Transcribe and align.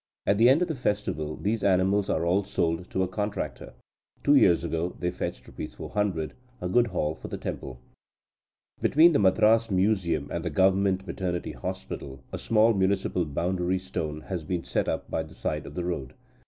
At 0.25 0.39
the 0.39 0.49
end 0.49 0.63
of 0.63 0.67
the 0.67 0.73
festival, 0.73 1.37
these 1.37 1.63
animals 1.63 2.09
are 2.09 2.25
all 2.25 2.43
sold 2.43 2.89
to 2.89 3.03
a 3.03 3.07
contractor. 3.07 3.73
Two 4.23 4.33
years 4.33 4.63
ago, 4.63 4.95
they 4.99 5.11
fetched 5.11 5.47
Rs. 5.47 5.75
400 5.75 6.33
a 6.59 6.67
good 6.67 6.87
haul 6.87 7.13
for 7.13 7.27
the 7.27 7.37
temple." 7.37 7.79
Between 8.81 9.13
the 9.13 9.19
Madras 9.19 9.69
museum 9.69 10.27
and 10.31 10.43
the 10.43 10.49
Government 10.49 11.05
maternity 11.05 11.51
hospital, 11.51 12.23
a 12.31 12.39
small 12.39 12.73
municipal 12.73 13.25
boundary 13.25 13.77
stone 13.77 14.21
has 14.21 14.43
been 14.43 14.63
set 14.63 14.89
up 14.89 15.07
by 15.11 15.21
the 15.21 15.35
side 15.35 15.67
of 15.67 15.75
the 15.75 15.83
road. 15.85 16.15